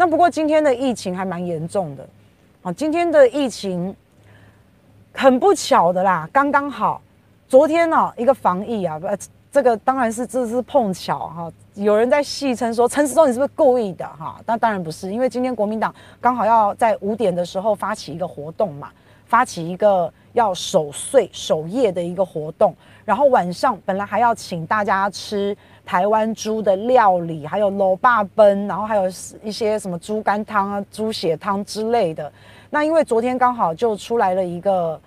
[0.00, 2.08] 那不过今天的疫情还蛮严重的，
[2.62, 3.92] 啊，今天的疫情
[5.12, 7.02] 很不巧的啦，刚刚好，
[7.48, 9.18] 昨天呢、一个防疫啊，呃，
[9.50, 14.40] 这个当然是这是碰巧哈，有人在戏称说陈时中你是不是故意的哈？
[14.46, 18.90] 那当然不是，因为今天国民党刚好要在五点的时候发起一个活动嘛，
[19.26, 22.72] 发起一个要守岁守夜的一个活动，
[23.04, 25.56] 然后晚上本来还要请大家吃。
[25.88, 29.04] 台湾猪的料理，还有卤霸奔，然后还有
[29.42, 32.30] 一些什么猪肝汤啊、猪血汤之类的。
[32.68, 35.00] 那因为昨天刚好就出来了一个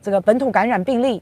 [0.00, 1.20] 这个本土感染病例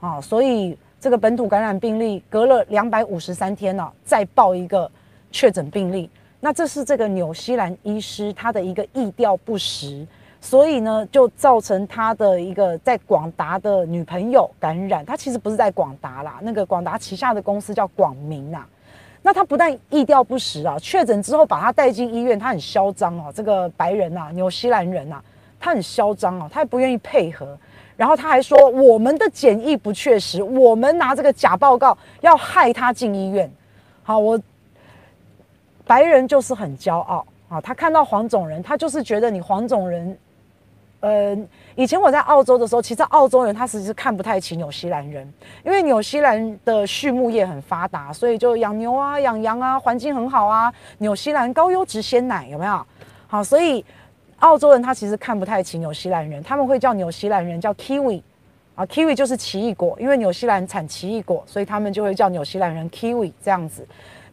[0.00, 4.90] 啊，所以这个本土感染病例隔了两百五十三天呢、再报一个
[5.30, 6.10] 确诊病例。
[6.40, 10.04] 那这是这个纽西兰医师他的一个意调不实。
[10.46, 15.04] 所以呢，就造成他的一个在广达的女朋友感染。
[15.04, 18.64] 他其实不是在广达啦，那个广达旗下的公司叫广明啊。
[19.22, 23.32] 那他不但意调不实啊，确诊之后把他带进医院，他很嚣张哦。
[23.34, 25.20] 这个白人啊，纽西兰人啊，
[25.58, 27.58] 他很嚣张哦，他也不愿意配合。
[27.96, 33.50] 然后他还说我们的检疫不确实，我们拿这个假报告要害他进医院。
[34.04, 34.40] 好，我
[35.84, 40.16] 白人就是很骄傲啊，他看到黄种人，他就是觉得你黄种人。
[41.00, 41.36] 呃，
[41.74, 45.30] 以前我在澳洲的时候，其实澳洲人他其实是看不太起纽西兰人，
[45.64, 50.72] 因为纽西兰的畜牧业很发达，所以就养牛啊、养羊啊，环境很好啊。
[50.98, 52.86] 纽西兰高优质鲜奶有没有？
[53.28, 53.84] 好，所以
[54.38, 58.22] 澳洲人他其实看不太起纽西兰人，他们会叫纽西兰人叫 Kiwi
[58.74, 63.86] 啊，Kiwi 就是奇异果，因为纽西兰产奇异果，所以他们就会叫纽西兰人 Kiwi 这样子。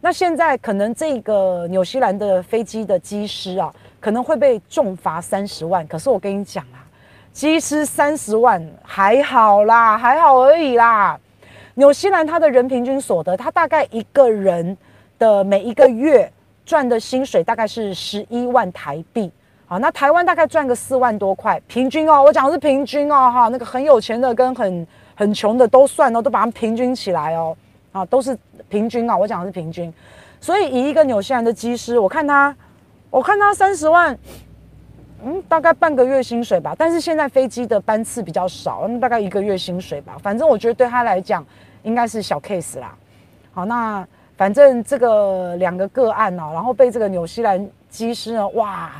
[0.04, 3.72] 那现在可能这个纽西兰的飞机的机师啊。
[4.04, 6.84] 可能会被重罚三十万，可是我跟你讲啊，
[7.32, 11.18] 机师三十万还好啦，还好而已啦。
[11.72, 14.76] 纽西兰他的人平均所得，他大概一个人
[15.18, 16.30] 的每一个月
[16.66, 19.32] 赚的薪水大概是十一万台币。
[19.64, 27.56] 好，那台湾大概赚个四万多块，平均哦，我讲的是平均哦，哈，那个很有钱的跟很很穷的都算哦，都把它们平均起来哦，
[27.94, 28.36] 啊，都是
[28.68, 29.90] 平均啊，我讲的是平均。
[30.38, 32.54] 所以以一个纽西兰的机师，我看他。
[33.10, 34.18] 我看他三十万，
[35.24, 36.74] 嗯，大概半个月薪水吧。
[36.76, 40.16] 但是现在飞机的班次比较少，大概一个月薪水吧。
[40.20, 41.46] 反正我觉得对他来讲
[41.84, 42.92] 应该是小 case 啦。
[43.52, 44.04] 好，那
[44.36, 48.90] 反正这个两个个案呢、啊，然后被这个纽西兰机师呢，哇，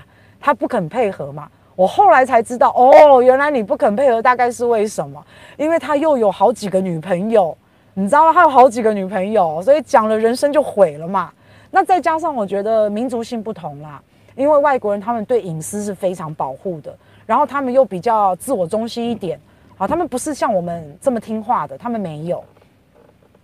[0.41, 1.49] 他不肯配合嘛。
[1.75, 5.21] 我后来才知道，哦，原来你不肯配合，大概是为什么？
[5.57, 7.59] 因为他又有好几个女朋友，
[7.97, 8.33] 你知道吗？
[8.33, 11.33] 他有好几个女朋友，所以讲了人生就毁了嘛。
[11.71, 14.03] 那再加上我觉得民族性不同啦，
[14.35, 16.93] 因为外国人他们对隐私是非常保护的，
[17.25, 19.39] 然后他们又比较自我中心一点，
[19.77, 22.43] 好，他们不是像我们这么听话的，他们没有。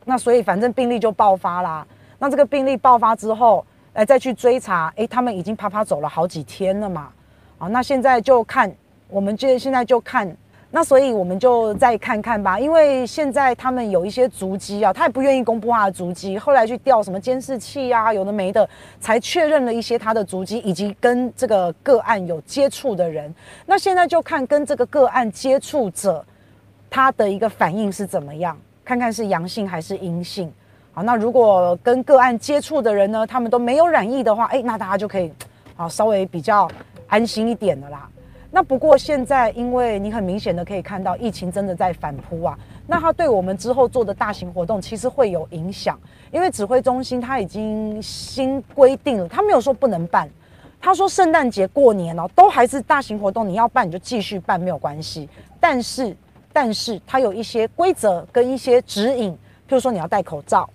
[0.04, 1.86] 那所以反正病例就爆发啦。
[2.18, 7.08] 那这个病例爆发之后，来再去追查，诶，他们已经啪啪走了好几天了嘛，
[7.56, 8.72] 好，那现在就看，
[9.08, 10.36] 我们就现在就看。
[10.72, 16.38] 那所以我们就再看看吧，因为现在他们有一些足迹啊，他也不愿意公布他的足迹。
[16.38, 18.68] 后来去调什么监视器啊，有的没的，
[19.00, 23.34] 才确认了一些他的足迹以及跟这个个案有接触的人。
[23.66, 26.24] 那现在就看跟这个个案接触者
[26.88, 30.52] 他的一个反应是怎么样，看看是阳性还是阴性。
[30.92, 35.32] 好，那如果跟个案接触的人呢，他们都没有染疫的话，哎，那大家就可以
[35.74, 36.70] 好稍微比较
[37.08, 38.08] 安心一点的啦。
[38.52, 45.96] 那不过现在，因为你很明显的可以看到疫情真的在反扑啊，那它对我们之后做的大型活动其实会有影响，
[46.32, 50.28] 因为指挥中心它已经新规定了，他没有说不能办，
[50.80, 55.28] 他说圣诞节过年哦，都还是大型活动，你要办你就继续办没有关系，
[55.60, 56.16] 但是
[56.52, 59.36] 但是它有一些规则跟一些指引，譬
[59.68, 60.68] 如说你要戴口罩，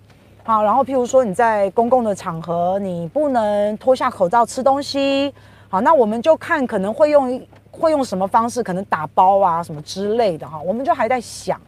[0.44, 5.30] 好，然后譬如说你在公共的场合你不能脱下口罩吃东西，
[5.68, 7.38] 好，那我们就看可能会用。
[7.76, 8.62] 会用什么方式？
[8.62, 11.60] 可能打包啊，什么之类的哈，我们就还在想。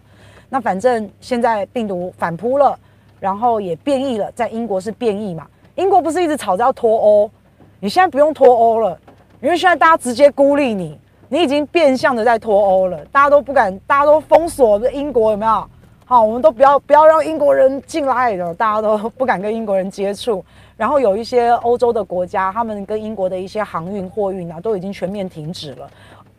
[0.48, 2.78] 那反正现在病毒反扑了，
[3.20, 5.46] 然后也变异了，在英国是变异嘛。
[5.74, 7.30] 英国不是一直吵着要脱欧？
[7.80, 8.98] 你现在不用脱欧了，
[9.40, 15.68] 因为现在大家直接孤立你，你已经变相的在脱欧了，大家都不敢，大家都封锁英国，有没有？
[16.04, 20.42] 好，我们都不要不要让英国人进来，大家都不敢跟英国人接触。
[20.78, 25.90] 然后有一些欧洲的国家，他们跟英国的一些航运货运啊，都已经全面停止了。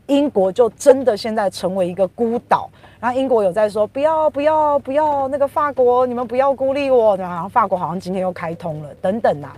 [0.07, 2.69] 英国就真的现在成为一个孤岛。
[3.01, 7.17] 然后英国有在说不要不要不要，那个法国你们不要孤立我。
[7.17, 9.55] 然后法国好像今天又开通了，等等啊。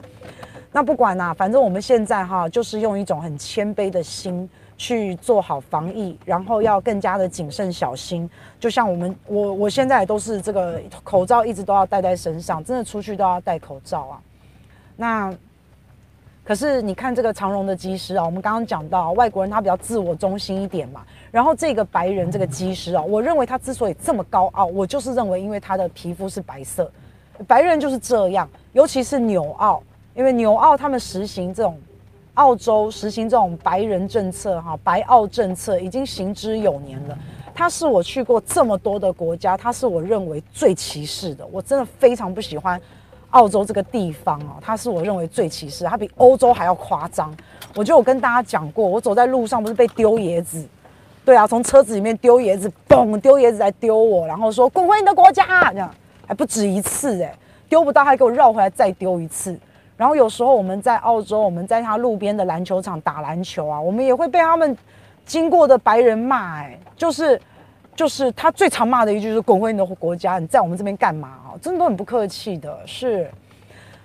[0.72, 8.28] 那不管啊，反正我们现在哈，就是用一种很谦卑的心去做好防疫，然后要更加的谨慎小心。
[8.60, 14.19] 就像我们我我现在都是这个口罩一直都要戴在身上，真的出去都要戴口罩啊。
[14.96, 15.34] 那
[16.44, 21.02] 可是你看这个长荣的机师啊，我们刚刚讲到外国人他比较自我中心一点嘛。
[21.30, 26.92] 然后这个白人这个机师啊，我认为他之所以这么高傲，我就是认为因为他的皮肤是白色，
[27.48, 28.50] 白人就是这样。
[28.74, 29.82] 尤其是纽澳，
[30.16, 31.80] 因为纽澳他们实行这种
[32.34, 37.18] 澳洲实行这种白人政策哈，白澳政策已经行之有年了。
[37.54, 41.46] 他是我去过这么多的国家，他是我认为最歧视的。
[41.48, 42.82] 我真的非常不喜欢。
[43.31, 47.33] 澳洲这个地方啊，它是我认为最歧视，它比欧洲还要夸张。
[47.75, 50.66] 我觉得我跟大家讲过，我走在路上不是被丢椰子，
[51.25, 55.94] 对啊，从车子里面丢椰子，嘣，丢椰子来丢我，然后说滚回你的国家，这样
[56.28, 57.33] 还不止一次哎，
[57.68, 59.60] 丢不到还给我绕回来再丢一次。
[59.98, 64.75] 然后有时候我们在澳洲，我们在他路边的篮球场打篮球啊，我们也会被他们
[65.25, 67.39] 经过的白人骂哎，就是。
[67.94, 73.30] 就是他最常骂的一句是“滚回你的国家”，你在我们这边干嘛真的都很不客气的，是。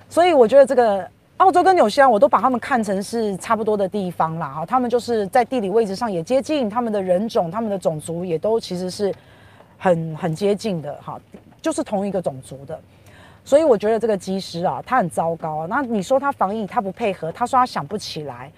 [0.08, 1.08] 所以我觉得这个
[1.38, 4.48] 澳洲跟纽西兰，我都把他们看成是差不多的地方啦。
[4.48, 9.12] 哈，他们就是在地理位置上也接近，他们的人种、他们的种族也都其实是
[9.76, 10.94] 很很接近的。
[11.02, 11.20] 哈，
[11.60, 12.78] 就是同一个种族的。
[13.44, 15.66] 所以我觉得这个机师啊，他很糟糕。
[15.66, 18.50] 那你说他防疫，他不配合，他说他想不起来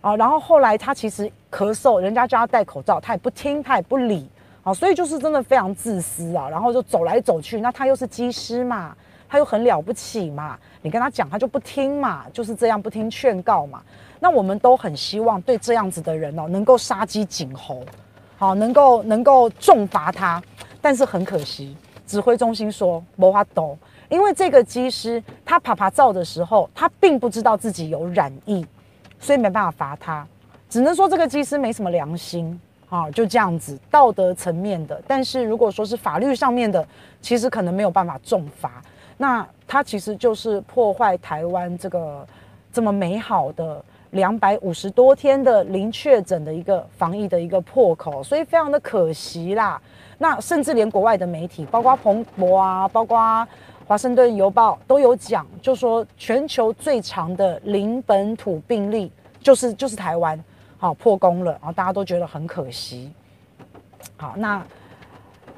[0.00, 0.14] 啊。
[0.16, 4.28] 然后后来他其实咳嗽，人家叫他戴口罩，他也不听，他也不理。
[4.72, 7.60] 所以就是真的非常自私啊，然后就走来走去。
[7.60, 8.96] 那他又是机师嘛，
[9.28, 13.82] 他又很了不起嘛，你跟他讲他就不听嘛，就是这样不听劝告嘛。
[14.20, 17.84] 那我们都很希望对这样子的人哦，能够杀鸡儆猴，
[18.36, 20.42] 好，能够能够重罚他。
[20.80, 21.76] 但是很可惜，
[22.06, 23.76] 指挥中心说没法度，
[24.08, 28.66] 因为这个机师他趴趴走的时候，他并不知道自己有染疫，
[29.18, 30.26] 所以没办法罚他，
[30.68, 32.60] 只能说这个机师没什么良心。
[32.88, 36.86] 啊，就这样子，道德层面的，但是如果说是法律上面的，
[37.20, 38.82] 其实可能没有办法重罚。
[39.18, 42.26] 那它其实就是破坏台湾这个
[42.72, 49.78] 这么美好的两百五十多天的零确诊的一个防疫的一个破口，所以非常的可惜啦。
[50.16, 53.46] 那甚至连国外的媒体，包括彭博啊，包括
[53.86, 59.12] 华盛顿邮报都有讲，就说全球最长的零本土病例
[59.42, 60.42] 就是就是台湾。
[60.80, 63.12] 好，破功了，然后大家都觉得很可惜。
[64.16, 64.64] 好，那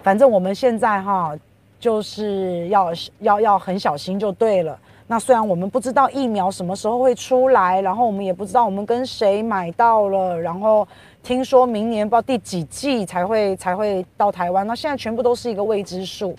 [0.03, 1.37] 反正我们现在哈，
[1.79, 4.79] 就是要要要很小心就对了。
[5.07, 10.89] 那虽然我们不知道疫苗什么时候会出来，然后我们也不知道我们跟谁买到了，然后
[11.23, 16.35] 听说明年不知道第几季才会才会到台湾，那现在全部都是一个未知数。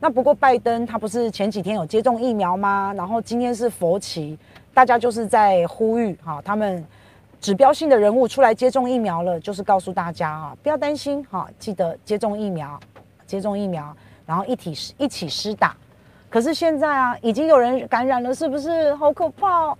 [0.00, 2.94] 那不过拜登他不是前几天有接种疫苗吗？
[2.96, 4.38] 然后今天是佛奇，
[4.72, 6.82] 大家就是在呼吁哈，他们。
[7.42, 12.78] 指标性的人物出来接种疫苗了，就是告诉大家啊，不要担心哈，记得接种疫苗，
[13.26, 13.94] 接种疫苗，
[14.24, 15.76] 然后一体一起施打。
[16.30, 19.78] 可是现在啊，已经有人感染了，是不是好可怕哦？